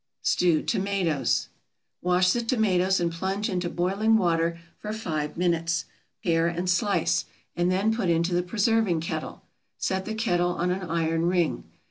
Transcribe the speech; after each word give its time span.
STEWED 0.23 0.67
TOMATOES. 0.67 1.49
Wash 2.01 2.33
the 2.33 2.41
tomatoes 2.41 2.99
and 2.99 3.11
plunge 3.11 3.49
into 3.49 3.69
boiling 3.69 4.17
water 4.17 4.57
for 4.79 4.93
five 4.93 5.37
minutes. 5.37 5.85
Pare 6.23 6.47
and 6.47 6.67
slice, 6.67 7.25
and 7.55 7.71
then 7.71 7.93
put 7.95 8.09
into 8.09 8.33
the 8.33 8.41
preserving 8.41 8.99
kettle; 8.99 9.43
set 9.77 10.05
the 10.05 10.15
kettle 10.15 10.53
on 10.55 10.71
an 10.71 10.81
iron 10.81 11.27
ring. 11.27 11.65